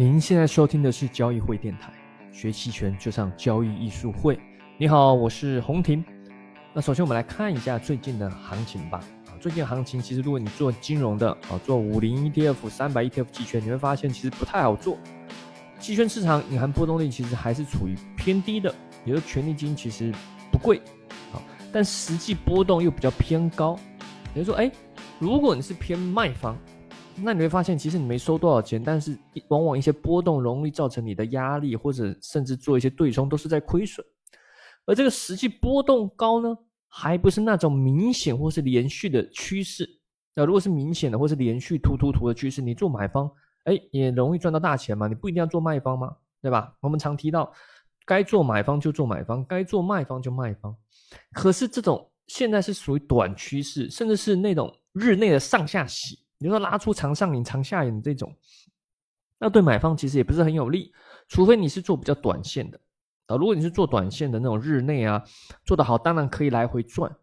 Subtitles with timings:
[0.00, 1.92] 您现在收听的是交易会电台，
[2.32, 4.40] 学期权就上交易艺术会。
[4.78, 6.02] 你好，我是洪婷。
[6.72, 8.98] 那首先我们来看一下最近的行情吧。
[9.26, 14.96] 啊，最近行情其实如果你做金融的啊，做五零 ETF、三百 ETF 期权，你会发现其实不太好做。
[15.78, 18.74] 期权市场隐含波动率其实还是处于偏低的，
[19.04, 20.10] 也就权利金其实
[20.50, 20.78] 不贵
[21.30, 21.36] 啊，
[21.70, 23.78] 但实际波动又比较偏高。
[24.34, 24.72] 也就是说，哎，
[25.18, 26.56] 如果你是偏卖方。
[27.22, 29.16] 那你会发现，其实你没收多少钱，但是
[29.48, 34.04] 往往一些波动容易造成你的压力，或者甚至做一些对冲都是在亏损。
[34.86, 36.56] 而这个实际波动高呢，
[36.88, 39.88] 还不是那种明显或是连续的趋势。
[40.34, 43.30] 那如果是明显的或是连续突突突的趋势，你做买方，
[43.64, 45.06] 哎，也容易赚到大钱嘛。
[45.06, 46.16] 你不一定要做卖方吗？
[46.40, 46.74] 对吧？
[46.80, 47.52] 我们常提到，
[48.06, 50.74] 该做买方就做买方，该做卖方就卖方。
[51.32, 56.18] 可是这种现在是属于短趋势，甚至是那种日内的上下洗。
[56.42, 58.34] 你说拉出长上影、长下影这种，
[59.38, 60.92] 那对买方其实也不是很有利，
[61.28, 62.80] 除非你是做比较短线的
[63.26, 63.36] 啊。
[63.36, 65.22] 如果你是做短线的那种日内啊，
[65.64, 67.14] 做得好，当然可以来回赚，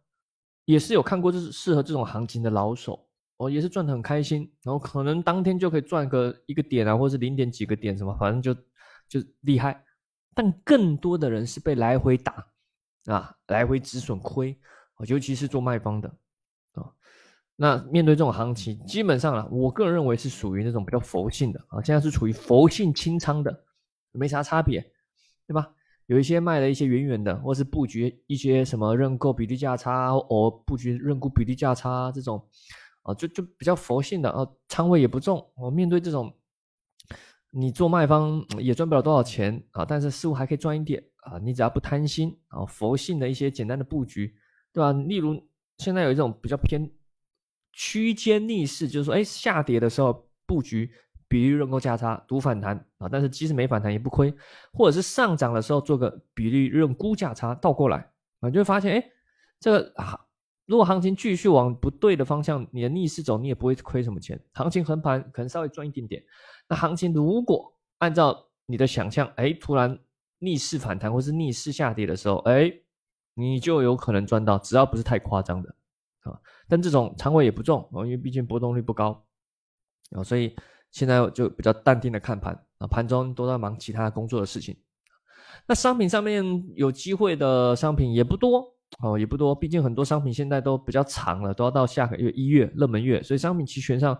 [0.65, 8.53] 也是有看过，就是适合这种行情的老手哦，也是赚得很开心，然后可能当天就可以赚个一个点啊，或者是零点几个点什么，反正就
[9.09, 9.83] 就厉害。
[10.35, 12.45] 但更多的人是被来回打
[13.05, 14.55] 啊，来回止损亏，
[15.07, 16.15] 尤其是做卖方的。
[17.59, 23.63] 那面对这种行情，基本上啊，我个人认为是属于那种比较佛性的啊，现在是处于佛性清仓的，
[24.11, 24.79] 没啥差别，
[25.47, 25.67] 对吧？
[26.05, 32.47] 有一些卖了一些远远的，或是布局一些什么认购比例价差，或布局认沽比例价差这种，
[33.01, 35.43] 啊，就就比较佛性的啊，仓位也不重。
[35.55, 36.31] 我面对这种，
[37.49, 44.35] 你做卖方也赚不了多少钱啊，但是似乎还可以赚一点啊，你只要不贪心啊，佛性的一些简单的布局，
[44.71, 44.91] 对吧？
[44.91, 45.43] 例如
[45.79, 46.87] 现在有一种比较偏。
[47.79, 50.91] 区间逆势就是说，哎，下跌的时候布局
[51.27, 54.33] 比例认购价差赌反弹啊，但是即使没反弹也不亏，
[54.73, 57.97] 或者是上涨的时候做个比例认沽价差倒过来
[58.39, 59.11] 啊，你就会发现，哎，
[59.59, 60.19] 这个啊，
[60.65, 64.39] 如果行情继续往不对的方向，你的逆势走，你也不会亏什么钱。
[64.53, 66.23] 行情横盘可能稍微赚一点点，
[66.67, 69.99] 那行情如果按照你的想象，哎，突然
[70.39, 72.73] 逆势反弹或是逆势下跌的时候，哎，
[73.35, 75.75] 你就有可能赚到，只要不是太夸张的。
[76.27, 79.25] 啊，但这种仓位也不重啊，因为毕竟波动率不高
[80.11, 80.55] 啊，所以
[80.91, 84.75] 现在就比较淡定的看盘啊，盘中都在忙其他工作的事情。
[85.67, 86.43] 那商品上面
[86.75, 88.63] 有机会的商品也不多
[88.99, 94.17] 哦，也不多，毕竟很多商品现在都比较长了，都要到下个月一月热门月，所以商品期权上，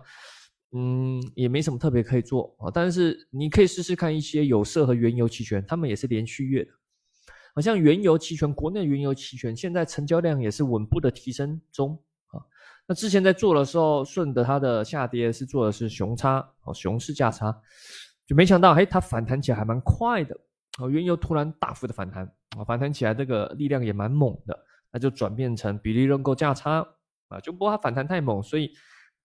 [0.72, 2.70] 嗯，也没什么特别可以做啊。
[2.72, 6.70] 但是你可以试试看一些有色和原油期权，他们也是连续月的。
[7.54, 11.98] 好像原油期权，国内原油期权现在成交量也是稳步的提升中
[12.28, 12.38] 啊。
[12.86, 17.52] 那之前在做的时候，顺着它的下跌是做的是熊差哦，熊市价差，
[18.26, 20.38] 就没想到，哎，它反弹起来还蛮快的
[20.78, 20.88] 哦。
[20.88, 22.24] 原油突然大幅的反弹
[22.56, 24.58] 啊，反弹起来这个力量也蛮猛的，
[24.92, 26.86] 那就转变成比例认购价差
[27.28, 28.70] 啊，就不过它反弹太猛，所以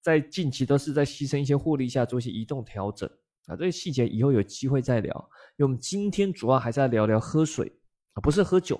[0.01, 3.09] 在近期都是在牺牲一些获利下做一些移动调整
[3.45, 3.55] 啊。
[3.55, 5.13] 这些细节以后有机会再聊，
[5.57, 7.71] 因为我们今天主要还是要聊聊喝水。
[8.13, 8.79] 啊，不是喝酒。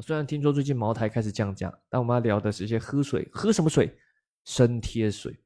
[0.00, 3.28] 虽然听说最近茅台开始降价，但我们要聊的是一些喝水。
[3.32, 3.96] 喝什么水？
[4.44, 5.38] 生贴水。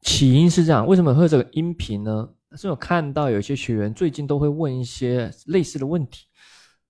[0.00, 2.28] 起因是这样，为什么会这个音频呢？
[2.56, 6.26] 是我看到有些学员最近都会问一些类似的问题。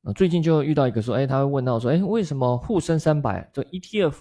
[0.02, 4.14] 啊，最近就遇到一个说，哎，他会问到说，哎，为什么沪深三百这 ETF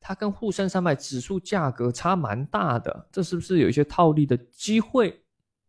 [0.00, 3.08] 它跟沪深三百指数价格差蛮大的？
[3.10, 5.22] 这是不是有一些套利的机会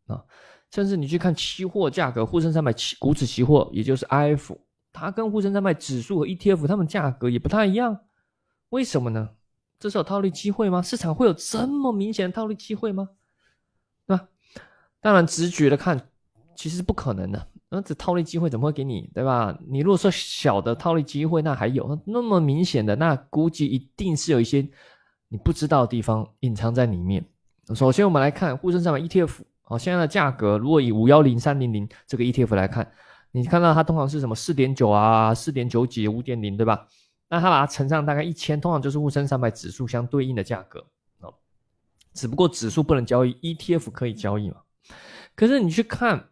[0.06, 0.24] 啊？
[0.72, 4.58] 甚至你去看期货价格，沪深三百期股指期货，也就是 IF，
[4.92, 8.00] 它跟沪深三百指数和 ETF，它们价格也不太一样，
[8.70, 9.30] 为什么呢？
[9.80, 10.82] 这是有套利机会吗？
[10.82, 13.10] 市场会有这么明显的套利机会吗？
[14.06, 14.28] 对吧？
[15.00, 16.10] 当然，直觉的看，
[16.56, 17.48] 其实是不可能的。
[17.70, 19.10] 那这套利机会怎么会给你？
[19.14, 19.58] 对吧？
[19.68, 24.68] 你如果说小的套利机会，那还有那么明显的，那估计一定是有一些
[25.30, 27.24] 你不知道的地方隐藏在里面。
[27.76, 29.42] 首先，我们来看沪深三百 ETF。
[29.70, 32.90] 好，现在的价格如果以五幺零三零零这个 ETF 来看，
[33.34, 36.88] 你看到它通常是什么四点九啊，四点九几，五点零，对吧？
[37.28, 40.80] 那它把它乘上大概一千，通常就是沪深三百指数相对应的价格
[41.19, 41.34] 哦。
[42.14, 44.56] 只不过指数不能交易，ETF 可以交易嘛？
[45.36, 46.30] 可是你去看，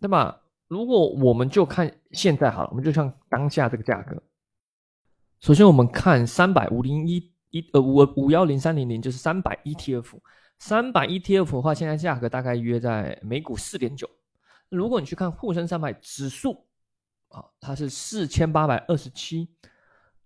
[0.00, 0.40] 对吧？
[0.66, 4.16] 如果我们就看现在好了，我们就像当下这个价格。
[5.40, 10.18] 首先我们看三百五零一一呃五五幺零三零零就是三百 ETF。
[10.58, 14.08] 三百 ETF 的话，现在价格大概约在每股四点九。
[14.68, 16.66] 如果你去看沪深三百指数，
[17.28, 19.48] 啊，它是四千八百二十七。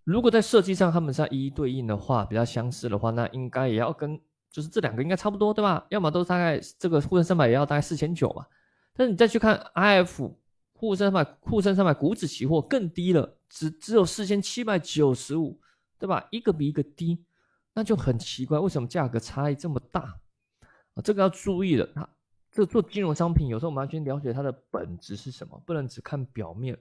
[0.05, 4.21] 如果在设计上它们是一一对应的话，比较相似的话，那应该也要跟
[4.51, 5.87] 就是这两个应该差不多，对吧？
[5.91, 8.45] 要么都大概这个沪深三百也要大概四千九嘛。
[8.95, 10.35] 但是你再去看 IF
[10.73, 15.61] 沪深三百沪深三百股指期货更低了，只只有四千七百九十五，
[15.99, 16.27] 对吧？
[16.31, 17.23] 一个比一个低，
[17.75, 20.19] 那就很奇怪，为什么价格差异这么大
[20.95, 21.03] 啊？
[21.03, 21.89] 这个要注意的。
[21.95, 22.09] 那
[22.51, 26.75] 这做金融商品，有时候我们要去了解它的本质是什么，不能只看表面。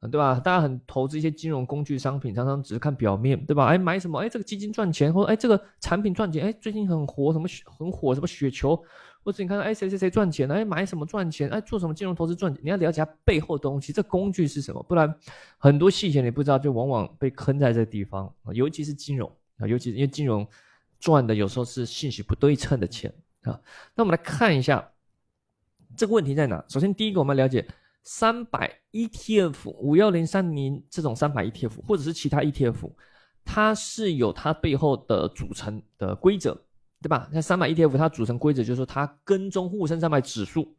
[0.00, 0.34] 啊对吧？
[0.40, 3.66] 大家很投资一些金融工具商品，常常只是看表面，对吧？
[3.66, 4.18] 哎，买什么？
[4.18, 7.46] 哎，这个基金赚钱，或者哎，这个产品赚钱，哎，最近很火，什么
[7.78, 8.74] 很火，什么雪球，
[9.22, 11.48] 或者你看到哎谁谁谁赚钱了，哎，买什么赚钱？
[11.50, 12.60] 哎，做什么金融投资赚钱？
[12.64, 14.82] 你要了解它背后的东西，这工具是什么？
[14.88, 15.14] 不然
[15.56, 18.34] 很多细节你不知道，就往往被坑在这地方。
[18.52, 20.44] 尤其是金融啊，尤其是因为金融
[20.98, 23.60] 赚的有时候是信息不对称的钱啊。
[23.94, 24.92] 那我们来看一下
[25.96, 26.64] 这个问题在哪？
[26.68, 27.66] 首先，第一个我们要了解。
[28.04, 32.90] 三百 ETF 五幺零三零这种三百 ETF 或者是其他 ETF，
[33.44, 36.52] 它是有它背后的组成的规则，
[37.00, 37.28] 对吧？
[37.30, 40.74] 那三百 ETF 它组成规则就是说它跟踪沪深三百指数，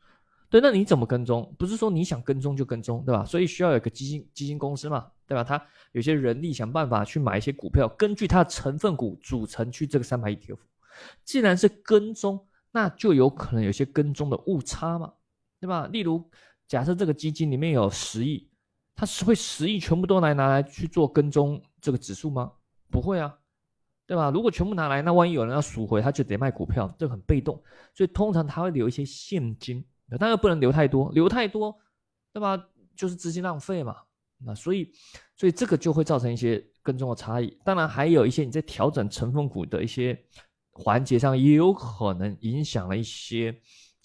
[0.50, 1.56] 对，那你怎么跟踪？
[1.58, 3.24] 不是说你想跟踪就跟踪，对吧？
[3.24, 5.46] 所以需要有个基金基金公司嘛，对吧？
[5.46, 10.58] 它有些人力想办法去买一些股票，根据它的成分股组成去这个三百 ETF。
[11.24, 15.14] 既然是跟踪，那就有可能有些跟踪的误差嘛，
[15.62, 15.88] 对吧？
[15.88, 16.30] 例如。
[16.66, 18.50] 假设这个基金里面有十亿，
[18.96, 22.52] 它是会十亿全部都来拿来去做跟踪这个指数吗？
[22.90, 23.38] 不会啊，
[24.08, 24.32] 对吧？
[24.32, 27.62] 如果全部拿来，那万一有人要赎回，他就得卖股票，这很被动。
[27.94, 29.86] 所以通常他会留一些现金，
[30.18, 31.78] 但又不能留太多，留太多，
[32.32, 32.58] 对吧？
[32.96, 33.98] 就是资金浪费嘛。
[34.40, 34.92] 那所以，
[35.36, 37.56] 所以这个就会造成一些跟踪的差异。
[37.64, 40.20] 当然，还有一些你在调整成分股的一些
[40.74, 43.58] 环节上，也有可能影响了一些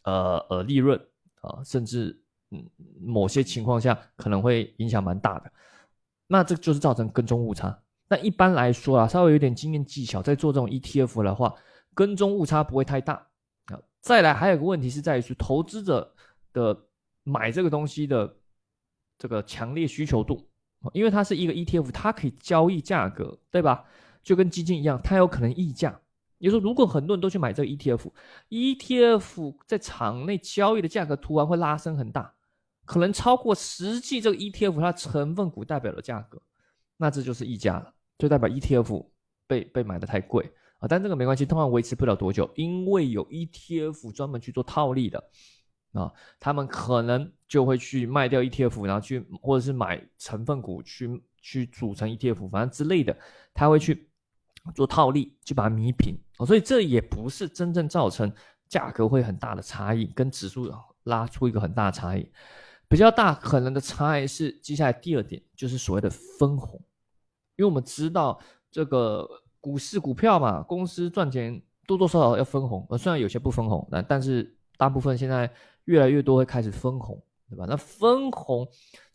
[0.05, 0.97] 呃呃利润
[1.41, 2.23] 啊，甚至。
[2.51, 2.65] 嗯，
[3.03, 5.53] 某些情况下可能会影响蛮大的，
[6.27, 7.79] 那这就是造成跟踪误差。
[8.09, 11.55] 那一般来说啊，稍微有点经验技巧，在做这种 ETF 的话，
[11.93, 13.17] 跟踪误差不会太大
[13.67, 13.79] 啊。
[14.01, 16.11] 再来还有个问题是在于说，投资者
[16.55, 16.75] 的
[17.23, 18.35] 买这个东西的
[19.19, 20.49] 这个强烈需求度，
[20.95, 23.85] 因为它是一个 ETF，它可以交易价格，对吧？
[24.23, 26.01] 就跟基金一样，它有可能溢价。
[26.39, 32.35] 你说，如果很多人都去买这个 ETF，ETF 在场内交易的价格突然会拉升很大。
[32.85, 36.41] 可能超过实际这个 ETF 它成分股代表的价格，
[36.97, 39.07] 那这就是溢价了，就代表 ETF
[39.47, 40.89] 被被买的太贵啊。
[40.89, 45.23] 但这个没关系，通常维持不了多久，因为有 ETF 专门去做套利的
[45.93, 46.11] 啊，
[46.41, 53.15] 他们可能就会去卖掉 ETF，然后去或者是买成分股去去组成 ETF，反正之类的，
[53.53, 54.09] 他会去
[54.75, 56.47] 做套利，去把它弥平哦。
[56.47, 58.33] 所以这也不是真正造成
[58.69, 60.73] 价格会很大的差异，跟指数
[61.05, 62.31] 拉出一个很大的差异。
[62.89, 66.81] 比较大可能的差异是，接下来第二点就是所谓的分红，
[67.57, 69.29] 因为我们知道这个
[69.61, 75.51] 股市股票嘛，公司赚钱多多少少要分红，呃，虽然有些不分红，但但是大部分现在
[75.85, 77.67] 越来越多会开始分红，对吧？
[77.69, 78.67] 那分红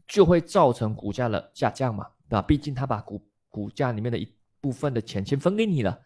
[0.08, 2.42] 就会造成股价的下降嘛，对吧？
[2.44, 4.32] 毕竟他把股股价里面的一
[4.64, 6.00] 部分的钱先分给你了，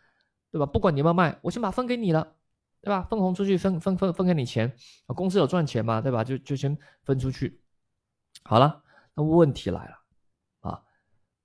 [0.51, 0.65] 对吧？
[0.65, 2.33] 不管你要不要卖，我先把分给你了。
[2.79, 3.01] 对吧？
[3.09, 4.71] 分红出去，分分分分给你钱，
[5.07, 5.99] 公司有赚钱嘛？
[5.99, 6.23] 对吧？
[6.23, 7.59] 就就先分出去。
[8.43, 8.81] 好了，
[9.15, 10.81] 那问题来了啊！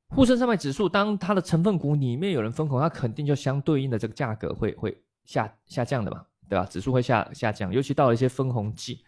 [0.08, 6.24] 沪深三百指数，当它的成分股里面有人分红，它肯定就相对应的这个价格会会下下降的嘛？
[6.48, 6.66] 对吧？
[6.66, 9.02] 指数会下下降，尤其到了一些分红季，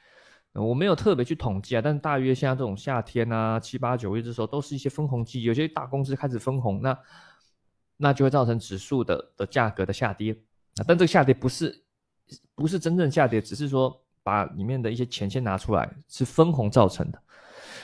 [0.55, 6.99] 我没有特别去统计啊，但大约像这种夏天啊，七八九月的时候，都是一些分红季，有些大公司开始分红，那
[7.97, 10.33] 那就会造成指数的的价格的下跌
[10.77, 10.85] 啊。
[10.87, 11.83] 但这个下跌不是。
[12.55, 17.23] 不是真正下跌，只是说把里面的一些钱先拿出来，是分红造成的。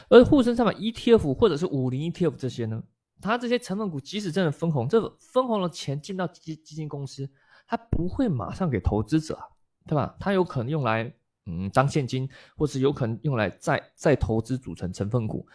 [0.09, 2.83] 而沪深三百 ETF 或者是五零 ETF 这些呢，
[3.21, 7.29] 它这些成分股即使真的分红，这分红的钱进到基基金公司，
[7.67, 9.39] 它不会马上给投资者，
[9.87, 10.17] 对吧？
[10.19, 11.13] 它有可能用来
[11.45, 12.27] 嗯当现金，
[12.57, 15.47] 或是有可能用来再再投资组成成分股，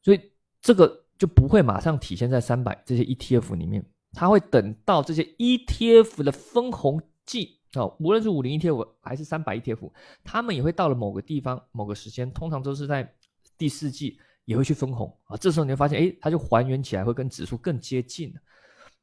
[0.00, 3.84] 所以这个就不会马上体现在三百这些 ETF 里面，
[4.18, 7.60] 它会等到这些 ETF 的分红季。
[7.74, 9.92] 哦，无论是五零 ETF 还是三百 ETF，
[10.24, 13.14] 他们也会到了某个地方、某个时间，通常都是在
[13.56, 15.36] 第四季也会去分红啊。
[15.36, 18.34] 这时候你会发现，哎，它就还原起来会跟指数更接近。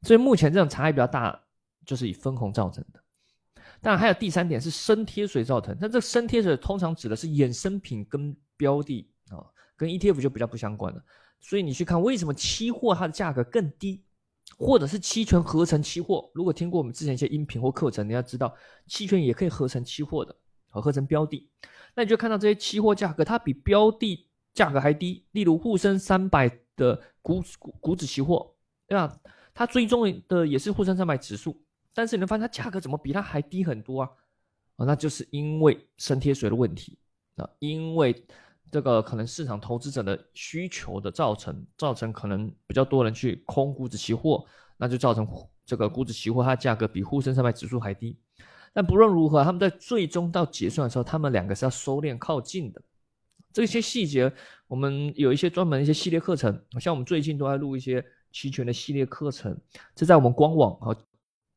[0.02, 1.40] 所以目前这种差异比较大，
[1.86, 3.00] 就是以分红造成的。
[3.82, 9.40] 当然还有第三点是深贴水造成，但这深贴水通常指的是衍生品跟标的啊，
[9.78, 11.02] 跟 ETF 就比较不相关了。
[11.40, 14.04] 所以你去看为什么期货它的价格更低？
[14.58, 18.56] 或者是期权合成期货，如果听过我们之前一些音频或课程，你要知道
[18.88, 20.36] 期权也可以合成期货的，
[20.70, 21.50] 和合成标的，
[21.94, 25.25] 那你就看到这些期货价格它比标的价格还低。
[25.32, 28.56] 例如沪深三百的股股股指期货，
[28.88, 29.20] 对吧？
[29.54, 31.56] 它追踪的也是沪深三百指数，
[31.94, 34.10] 但是你会发现它价格怎么比它还低很多啊？
[34.75, 36.98] 啊，那就是因为升贴水的问题
[37.38, 38.25] 啊，因为
[38.75, 45.25] 这个可能市场投资者的需求的造成，造成可能比较多人去空股指期货，那就造成
[45.65, 48.20] 这个股指期货它价格比沪深三百指数还低。
[48.74, 52.82] 但不论如何，他们在最终到结算的时候，他们两个是要收敛靠近的。
[53.53, 54.29] 这些细节，
[54.67, 59.58] 我们有一些专门一些系列课程，像我们最近都在录一些期权的系列课程，
[59.96, 60.91] 这在我们官网啊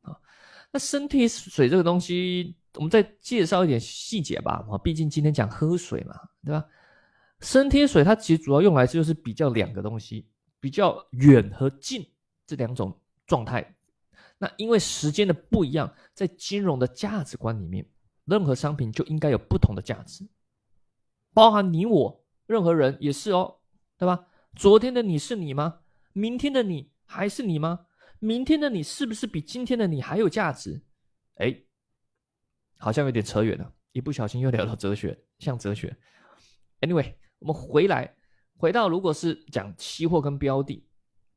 [0.02, 0.16] 啊。
[0.70, 6.64] 那身体水这个东西，我们再介绍一点细节吧啊，毕竟今天讲喝水嘛，对吧？
[7.40, 10.28] 升贴水它其实主要用来就是比较两个东西，
[10.60, 12.04] 比较远和近
[12.46, 13.76] 这两种状态。
[14.38, 17.88] 那因为时间的不一样，在金融的价值观里面，
[18.24, 20.28] 任何商品就应该有不同的价值，
[21.32, 23.58] 包含你我，任何人也是哦，
[23.96, 24.26] 对吧？
[24.54, 25.80] 昨天的你是你吗？
[26.12, 27.86] 明天的你还是你吗？
[28.20, 30.82] 明天的你是不是比今天的你还有价值？
[31.36, 31.62] 哎，
[32.78, 35.96] 好像有点扯远了，一不小心又聊到哲学，像哲学。
[36.80, 38.14] Anyway，我们回来，
[38.56, 40.84] 回到如果是讲期货跟标的，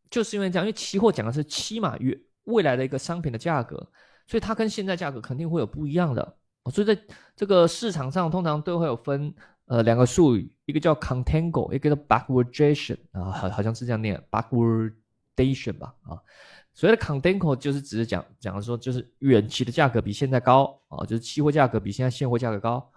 [0.10, 2.20] 就是因为这样，因为期货讲的是期码月。
[2.46, 3.78] 未来的一个商品的价格，
[4.26, 6.38] 所以它跟现在价格肯定会有不一样的。
[6.72, 7.00] 所以在
[7.36, 9.32] 这个市场上，通常都会有分
[9.68, 16.18] 呃两个术语，一个叫 contango，一个叫 backwardation 啊，好好像是这样念 backwardation 吧啊。
[16.74, 22.92] 所谓的 contango 就是只是讲讲说就是远期的价格比现在高啊，就是期货价格比现在现货价格高。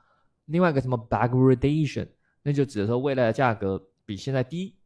[0.46, 2.08] 另外一个什么 backwardation，
[2.44, 4.76] 那就指的说未来的价格比现在低。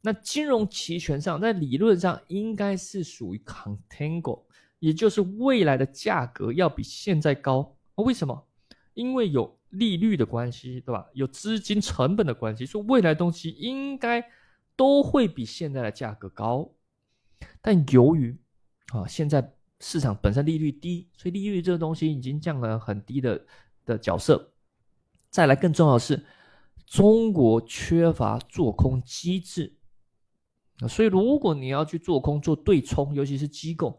[0.00, 4.44] 那金融期权上，在理论上应该是属于 contango，
[4.78, 7.76] 也就是未来的价格要比现在高。
[7.96, 8.46] 为什么？
[8.94, 11.06] 因为有利率的关系，对吧？
[11.14, 14.24] 有资金成本的关系，所以未来东西应该
[14.76, 16.70] 都会比现在的价格高。
[17.60, 18.36] 但由于
[18.92, 23.44] 啊，现在市场本身利率低，所以利率这个东西已经降了很低的
[23.84, 24.52] 的角色。
[25.30, 26.22] 再来，更重要的是，
[26.94, 29.76] 中国缺乏做空机制。
[30.88, 33.98] 所以，如果你要去做空做对冲，尤其是机构，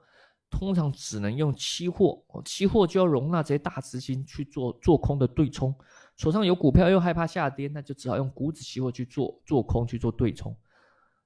[0.50, 2.24] 通常只能用期货。
[2.46, 5.76] 期货就要容纳这些大资金去做做空的对冲。
[6.16, 10.56] 手上有股票又害怕下跌，那就只好用股指期货去做做空去做对冲。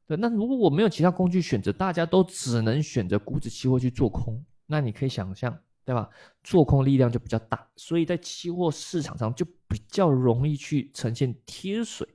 [0.08, 6.10] 对，那如果我没有其他工具选择，大家都只能选择股指期货去做空，那你可以想象，对吧？
[6.44, 12.06] 做空力量就比较大，所以在期货市场上就比较容易去呈现贴水。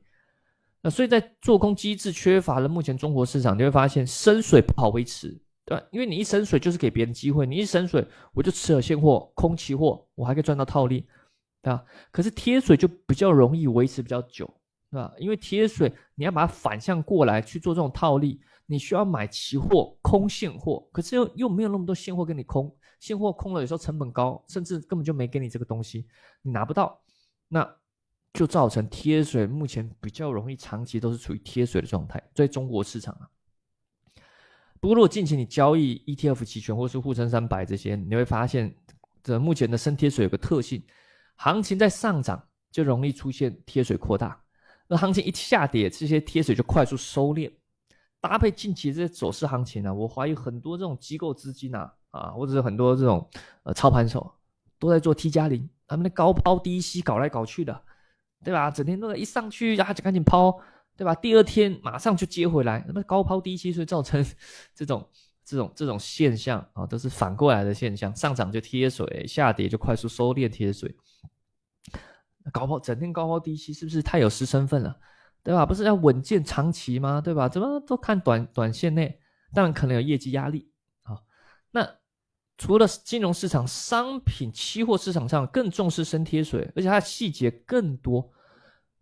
[0.82, 5.28] 那所以在做空机制缺乏了，目前中国市场你会发现深水不好维持，
[5.64, 5.82] 对吧？
[5.90, 11.06] 因为你一深水就是给别人机会，你一深水我就持有现货空期货，我还可以赚到套利，
[11.62, 11.82] 对吧？
[12.11, 14.44] 可是贴水就比较容易维持比较久，
[14.90, 15.11] 对吧？
[15.16, 22.70] 因为贴水你要把它反向过来去做这种套利，你需要买期货空现货，可是又又没有那么多现货给你空，
[23.00, 26.06] 现货空了有时候成本高，甚至根本就没给你这个东西，
[26.42, 27.00] 你拿不到，
[27.49, 27.77] 那。
[28.37, 33.31] 就造成贴水，目前比较容易长期都是处于贴水的状态，在中国市场啊。
[34.81, 38.77] 不过如果近期你交易 ETF 期权或是沪深三百这些，你会发现
[39.23, 40.83] 这目前的升贴水有个特性，
[41.37, 44.43] 行情在上涨就容易出现贴水扩大，
[44.89, 47.53] 那行情一下跌，这些贴水就快速收敛。
[48.21, 53.31] 搭配近期这些走势行情呢，我怀疑很多这种机构资金啊啊，或者是很多这种
[53.63, 54.35] 呃操盘手
[54.87, 57.83] 都在做 T 加零，他们的高抛低吸搞来搞去的。
[58.45, 58.71] 对吧？
[58.71, 60.61] 整天都在一上去，然后就赶紧抛，
[60.99, 61.14] 对吧？
[61.14, 64.23] 第二天马上就接回来，那么高抛低吸，所以造成
[64.75, 65.09] 这种
[65.43, 68.14] 这种这种现象啊，都是反过来的现象。
[68.14, 70.95] 上涨就贴水，下跌就快速收敛贴水。
[72.53, 74.95] 高抛整天高抛低吸，是不是太有失身份了？
[75.43, 75.64] 对吧？
[75.64, 77.23] 不是要稳健长期吗？
[77.23, 77.49] 对吧？
[77.49, 79.19] 怎么都看短短线内，
[79.55, 80.71] 当然可能有业绩压力
[81.05, 81.17] 啊。
[81.71, 82.03] 那。
[82.56, 88.20] 除了金融市场，商品期货市场上更重视升贴水，而且它的细节更多。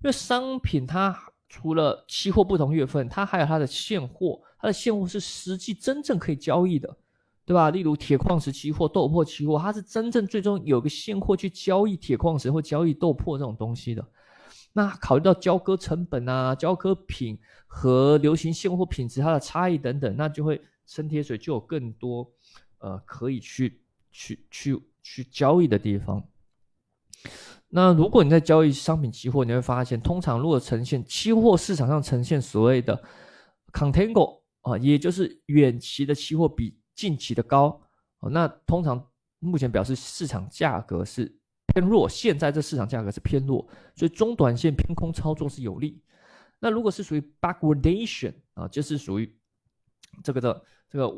[0.03, 1.17] 因为商品它
[1.49, 6.97] 除了期货不同月份，它还有它的现货，它的现货是实际真正可以交易的，
[7.45, 7.71] 对吧？
[7.71, 14.05] 例如铁矿石期货、豆粕期货，它是真正最终有个现货去交易铁矿石或交易豆粕这种东西的。
[14.73, 22.27] 那考虑到交割成本啊、交割品和流行现货品质它的差异等等，那就会升贴水就有更多。
[22.83, 26.29] 呃，可以去去去去交易的地方。
[27.69, 33.01] 那如果你在交易商品期货，你会发现，通常如果呈现期货市场上呈现所谓的
[33.73, 37.81] contango 啊，也就是远期的期货比近期的高，
[38.33, 39.09] 那通常
[39.39, 41.33] 目前表示市场价格是
[41.69, 42.09] 偏弱。
[42.09, 46.03] 现在这市场价格是偏弱，所以中短线偏空操作是有利。
[46.59, 49.39] 那如果是属于 backwardation 啊，就是属于
[50.25, 51.09] 这个的这个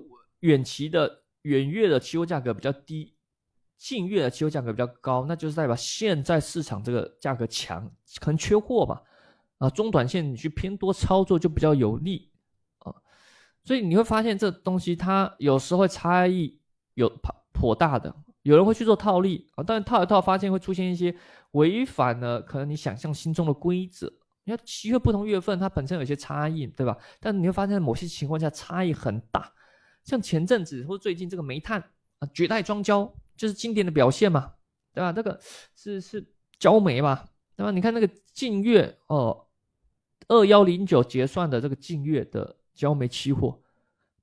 [0.41, 1.24] 远期的。
[1.45, 3.15] 远月的期货价格比较低，
[3.79, 9.03] 近月的期货价格比较高，那就是代表现在市场这个价格强，可能缺货吧。
[9.59, 12.31] 啊，中短线你去偏多操作就比较有利
[12.79, 12.93] 啊。
[13.63, 16.59] 所以你会发现这东西它有时候差异
[16.95, 21.15] 有颇颇大的，有人会去做套利啊，但是套一套发现会出现一些
[21.53, 24.13] 违反了可能你想象心中的规则。
[24.45, 26.99] 你看七月不同月份它本身有些差异，对吧？
[27.21, 29.53] 但你会发现某些情况下差异很大。
[30.05, 31.81] 像前阵子或最近这个煤炭
[32.19, 34.53] 啊，绝代庄胶就是经典的表现嘛，
[34.93, 35.13] 对吧？
[35.13, 35.41] 这个
[35.75, 36.25] 是是
[36.59, 37.71] 焦煤嘛，对吧？
[37.71, 39.47] 你看那个近月哦，
[40.29, 43.61] 二幺零九结算的这个近月的焦煤期货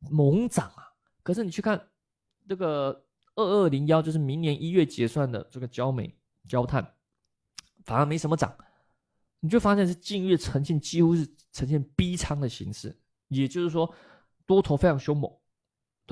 [0.10, 1.90] 猛涨啊，可是你去看
[2.48, 3.04] 这个
[3.36, 6.16] 二二零幺，就是明年一月结算的这个焦煤
[6.48, 6.96] 焦炭，
[7.86, 8.56] 反而没什么涨，
[9.40, 12.96] 你就发现是近月呈现几乎是呈现逼仓的形式，
[13.30, 13.92] 也就是说
[14.46, 15.32] 多头非常凶猛。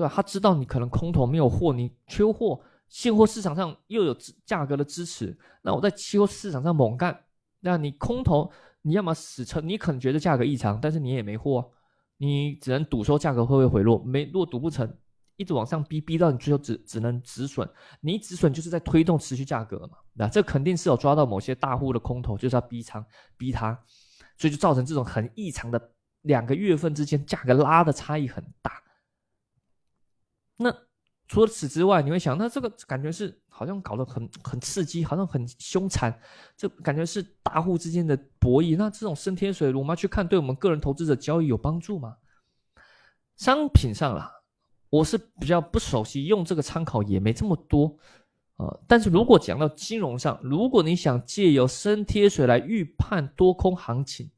[0.02, 0.08] 对？
[0.08, 7.24] 他知道你可能空头没有货，你缺货，现货市场上又有价格的支持，那我在期货市场上猛干，
[7.60, 8.50] 那你空头
[8.82, 11.66] 你要么死撑，你可能觉得价格异常，但是你也没货，啊
[12.18, 14.92] 你只能赌说价格会不会回落，没如果赌不成，
[15.36, 17.66] 一直往上逼，逼到你最后只只能止损，
[18.00, 23.02] 你止损就是在推动持续价格嘛，那这肯定是有抓到某些大户的空头，就是要逼仓
[23.38, 23.72] 逼他，
[24.36, 25.92] 所以就造成这种很异常的
[26.22, 28.72] 两个月份之间价格拉的差异很大。
[30.62, 30.70] 那
[31.26, 36.12] 除了此之外，你会想，那这个感觉是好像搞得很很刺激，好像很凶残，
[36.54, 38.76] 这感觉是大户之间的博弈。
[38.76, 42.16] 那这种升贴水，我们要去看，对我们个人投资者交易有帮助吗？
[43.36, 44.30] 商品上啦，
[44.90, 47.96] 我是比较不熟悉，用这个参考也没这么多，
[48.56, 54.30] 呃，但是如果讲到金融上，如果你想借由升贴水来预判多空行情，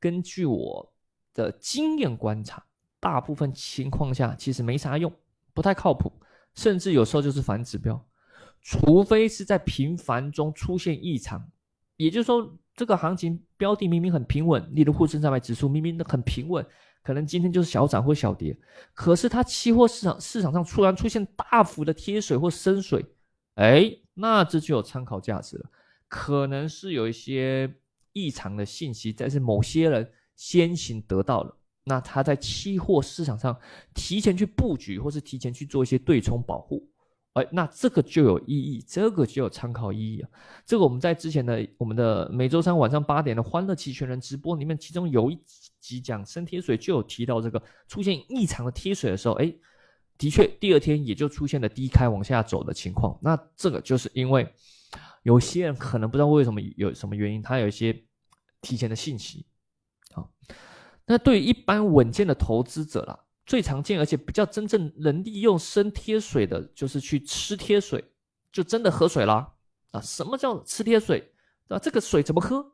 [0.00, 0.92] 根据我
[1.32, 2.64] 的经验观察，
[2.98, 5.12] 大部分情况下其实没啥用。
[5.54, 6.12] 不太靠谱，
[6.54, 8.06] 甚至有时候就是反指标，
[8.60, 11.50] 除非是在频繁中出现异常，
[11.96, 16.64] 也就是说，这个行情标的明明很平稳，例如沪深三百指数明明很平稳，
[17.02, 18.56] 可能今天就是小涨或小跌，
[18.94, 23.04] 可是它期货市场市场上突然出现大幅的贴水或深水，
[23.54, 25.70] 哎，那这就有参考价值了，
[26.08, 27.72] 可能是有一些
[28.12, 31.56] 异常的信息，但是某些人先行得到了。
[31.84, 33.58] 那他在期货市场上
[33.94, 36.86] 提前去布局，或是提前去做一些对冲保护，
[37.32, 40.28] 哎，那这个就有意义，这个就有参考意义啊。
[40.66, 45.40] 这个我们在之前的我们的每周三晚上八点的欢乐期权人直播里面，其中有一
[45.80, 49.52] 集讲升贴水就有提到这个出现异常的贴水的时候，哎，
[50.18, 53.18] 的确第二天也就出现了低开往下走的情况。
[53.22, 54.46] 那这个就是因为
[55.22, 58.04] 有些人可能不知道为什么有什么原因，他有一些
[58.60, 59.46] 提前的信息，
[60.14, 60.28] 啊。
[61.10, 68.12] 那对于一般稳健的投资者啦，最常见而且比较真正能利用生贴水的，就是去吃贴水，
[68.52, 69.54] 就真的喝水啦
[69.90, 70.00] 啊！
[70.00, 71.32] 什么叫吃贴水？
[71.66, 72.64] 啊，这个水怎么喝？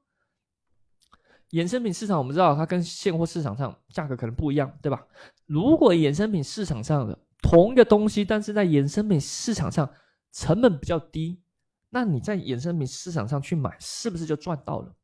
[1.53, 5.07] 衍生品市场我们知道，它跟现货市场上价格可能不一样，对吧？
[5.47, 9.91] 如果衍生品市场上的同一个东西，但是在衍生品市场上
[10.31, 11.41] 成本比较低，
[11.89, 14.95] 那你在衍生品市场上去买，是不是就赚到了？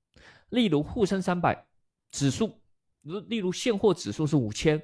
[0.50, 1.66] 例如沪深三百
[2.10, 2.58] 指数。
[3.02, 4.78] 如例如现货指数是五千，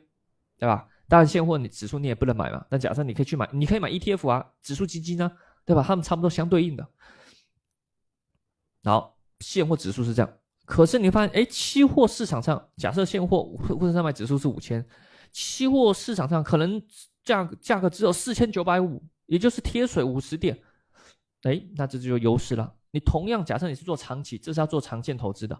[0.59, 0.89] 对吧？
[1.09, 2.67] 当然现货你指数你也不能买嘛。
[2.71, 5.33] 那假设你可以去买，你可以买 ETF 啊，指数基金呢，
[5.65, 5.83] 对吧？
[5.87, 6.87] 它们差不多相对应的。
[8.85, 10.31] 好，现货指数是这样。
[10.65, 14.87] 可是你发现，哎，期货市场上，假设现货沪深三百指数是五千，
[15.33, 16.83] 期货市场上可能
[17.25, 20.61] 价价格只有四千九百五，也就是贴水五十点。
[21.43, 22.75] 哎，那这就有优势了。
[22.91, 25.59] 你同样假设你是做长期，这是要做长线投资的。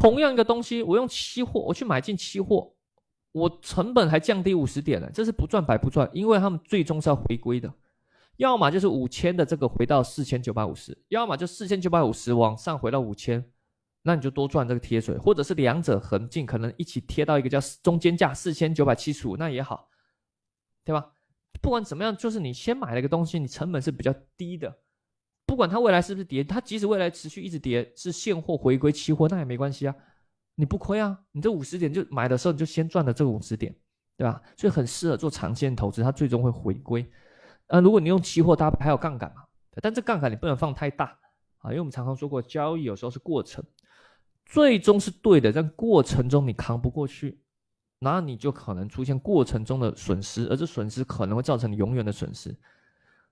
[0.00, 2.72] 同样一个东西，我用期货，我去买进期货，
[3.32, 7.74] 我成本还降低五十点了，这是不赚白不赚，因为他们最终是要回归的，
[8.36, 13.44] 要么就是五千的这个回到四千九百五十，要么就四千九百五十往上回到五千，
[14.02, 19.88] 那你就多赚这个贴水，或者是两者横进，可能一起贴到一个叫中间价四千九百七十五，那也好，
[20.84, 21.12] 对吧？
[21.60, 24.78] 不管怎么样，就是你先买了一个东西，你成本是比较低的。
[25.58, 29.96] 不管它未来是不是跌，它即使未来持续一直跌，是现货回归期货，那也没关系啊，
[30.54, 33.74] 你不亏啊，你这五十点就买的时候你就先赚了这个五十点，
[34.16, 34.40] 对吧？
[34.56, 37.04] 所以很适合做长线投资，它最终会回归。
[37.66, 39.42] 呃，如果你用期货搭配还有杠杆嘛，
[39.82, 41.06] 但这杠杆你不能放太大
[41.56, 43.64] 啊，因为我们常常说过，交易有时候是过程，
[44.46, 47.40] 最终是对的，但过程中你扛不过去，
[47.98, 52.56] 那你就可能出现过程中的损失，而这损失可能会造成你永远的损失。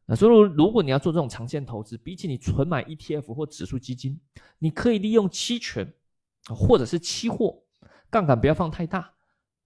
[0.08, 4.20] 那所以，如果你要做这种长线投资，比起你纯买 ETF 或指数基金，
[4.60, 5.92] 你可以利用期权，
[6.44, 7.60] 或者是期货，
[8.08, 9.12] 杠杆不要放太大，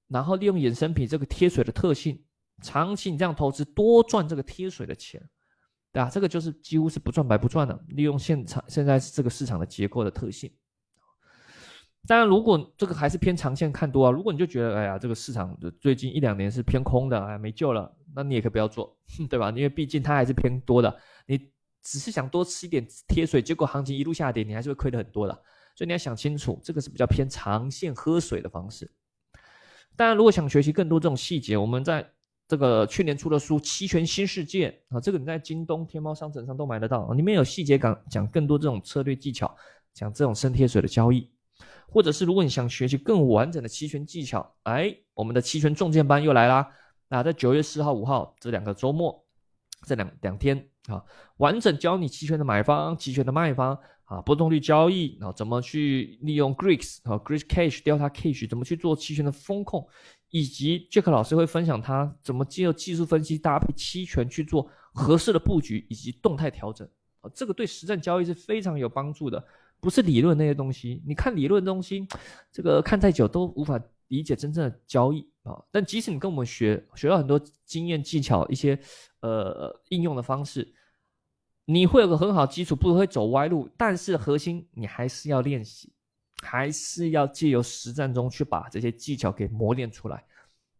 [0.08, 2.24] 然后利用衍生品这个贴水的特性，
[2.62, 5.20] 长期你这样投资多赚这个贴水的钱，
[5.92, 6.08] 对吧？
[6.08, 7.84] 这个就是几乎是不赚白不赚的。
[7.88, 10.50] 利用现场现在这个市场的结构的特性。
[12.08, 18.96] 当然，如果这个还是偏长线看多啊，如果你就觉得哎呀，这个市场最近一两年是偏空的，哎没救了，那你也可以不要做，
[19.28, 19.50] 对吧？
[19.50, 21.38] 因为毕竟它还是偏多的，你
[21.82, 25.32] 只是想多吃一点贴水，结果行情一路下跌，你还是会亏的很多的。
[25.76, 28.90] 所以你要想清楚，这个是比较偏长线喝水的方式。
[29.94, 32.06] 当然，如果想学习更多这种细节，我们在
[32.48, 39.54] 这个去年出的书《期权新世界》啊，这个你在京东、天猫商城上都买得到，里面有细节讲讲更多这种策略技巧，
[39.94, 41.30] 讲这种生贴水的交易。
[41.92, 46.70] 或者是如果你想学习更完整的期权技巧，哎，我们的期权重剑班又来啦！
[47.08, 49.24] 啊，在九月四号、五号这两个周末，
[49.84, 51.04] 这两两天啊，
[51.38, 59.84] 完整教你期权的买方、期权的卖方啊，波动率交易啊，怎么去利用 Greeks 啊，Greek Cash、Delta Cash，怎么去做期权的风控，
[60.30, 66.88] 以及 Jack 老师会分享他怎么借由技术分析搭配期权去做合适的布局以及动态调整
[67.20, 69.44] 啊，这个对实战交易是非常有帮助的。
[69.80, 72.06] 不是理论那些东西，你看理论东西，
[72.52, 75.60] 这个看再久都无法理解真正的交易啊。
[75.70, 78.78] 但即使你跟我们学学到很多经验技巧，一些
[79.20, 80.72] 呃应用的方式，
[81.64, 83.68] 你会有个很好基础，不会走歪路。
[83.76, 85.92] 但是核心你还是要练习，
[86.42, 90.24] 还是要借由实战中去把这些技巧给磨练出来，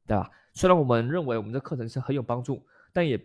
[0.07, 0.31] 对吧？
[0.53, 3.17] 虽然我们认为我们的课程是很有帮助，但也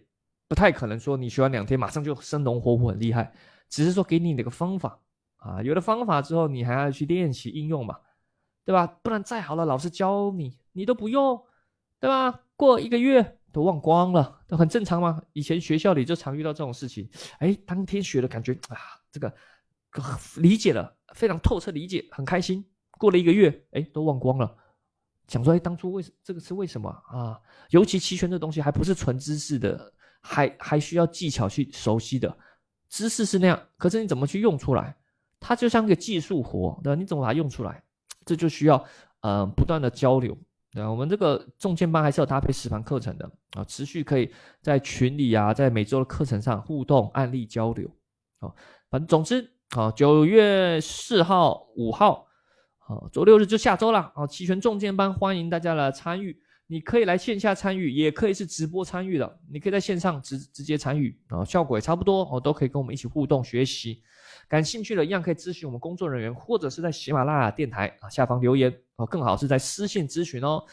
[0.47, 3.33] 不太可能说你学完两天马上就生龙活虎很厉害，
[3.67, 4.99] 只是说给你那个方法。
[5.45, 7.99] 啊，有了方法之后，你还要去练习应用嘛，
[8.65, 8.87] 对吧？
[9.03, 11.39] 不然再好的老师教你，你都不用，
[11.99, 12.41] 对吧？
[12.55, 15.21] 过一个月都忘光了，都很正常嘛。
[15.33, 19.31] 以前学校里就常遇到这种事情，哎，当天学的感觉啊，这个
[20.37, 22.65] 理解了，非常透彻理解，很开心。
[22.97, 24.57] 过了一个月，哎，都忘光了，
[25.27, 27.39] 想说，哎，当初为什这个是为什么啊？
[27.69, 32.35] 尤其期权这东西还不是纯知识的，还还需要技巧去熟悉的，
[32.89, 34.95] 知识是那样，可是你怎么去用出来？
[35.47, 36.99] 它就像个技术活，对吧？
[36.99, 37.83] 你怎么把它用出来？
[38.25, 38.83] 这就需要
[39.21, 40.35] 呃不断的交流，
[40.71, 40.89] 对吧？
[40.89, 47.87] 我们这个重剑班还是要搭配实盘课程的啊，持续可以在群里啊，在每周的课程上互动、案例交流，
[48.39, 48.51] 啊，
[48.89, 52.25] 反正总之啊，九月四号、五号，
[52.79, 64.01] 啊，周六日就下周了啊，期权重剑班欢迎大家来参与，你可以来线下参与，也可以是直播参与的，你可以在线上直直接参与啊，效果也差不多哦，都可以跟我们一起互动学习。
[64.47, 70.63] 感兴趣的一样可以咨询我们工作人员，或者是在喜马拉雅电台啊下方留言哦，更好是在私信咨询哦。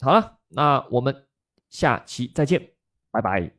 [0.00, 1.26] 好了，那我们
[1.68, 2.70] 下期再见，
[3.10, 3.57] 拜拜。